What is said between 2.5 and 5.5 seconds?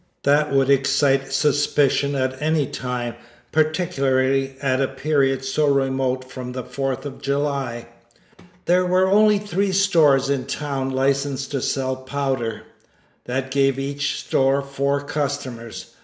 time, particularly at a period